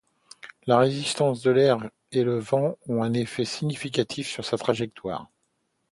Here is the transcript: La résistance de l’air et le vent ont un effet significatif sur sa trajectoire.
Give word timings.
La 0.65 0.79
résistance 0.79 1.43
de 1.43 1.51
l’air 1.51 1.87
et 2.11 2.23
le 2.23 2.39
vent 2.39 2.75
ont 2.87 3.03
un 3.03 3.13
effet 3.13 3.45
significatif 3.45 4.27
sur 4.31 4.43
sa 4.43 4.57
trajectoire. 4.57 5.29